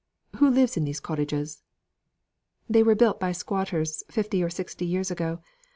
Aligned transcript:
Who 0.37 0.49
lives 0.49 0.77
in 0.77 0.85
these 0.85 0.99
cottages?" 0.99 1.61
"They 2.67 2.81
were 2.81 2.95
built 2.95 3.19
by 3.19 3.33
squatters 3.33 4.03
fifty 4.09 4.41
or 4.41 4.49
sixty 4.49 4.87
years 4.87 5.11
ago. 5.11 5.41